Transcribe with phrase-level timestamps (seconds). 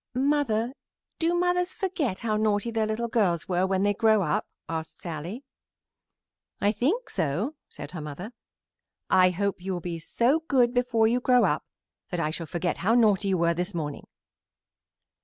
[0.15, 0.73] "Mother,
[1.19, 5.43] do mothers forget how naughty their little girls were when they grow up?" asked Sallie.
[6.59, 8.31] "I think so," said her mother.
[9.11, 11.63] "I hope you will be so good before you grow up
[12.09, 14.07] that I shall forget how naughty you were this morning."